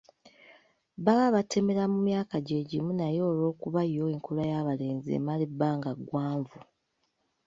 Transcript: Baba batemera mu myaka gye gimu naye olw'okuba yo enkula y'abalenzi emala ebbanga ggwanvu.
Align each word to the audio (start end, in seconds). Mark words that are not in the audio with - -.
Baba 1.05 1.27
batemera 1.35 1.83
mu 1.93 1.99
myaka 2.07 2.35
gye 2.47 2.59
gimu 2.69 2.91
naye 2.99 3.19
olw'okuba 3.29 3.81
yo 3.95 4.03
enkula 4.13 4.43
y'abalenzi 4.51 5.09
emala 5.19 5.41
ebbanga 5.49 5.91
ggwanvu. 5.99 6.57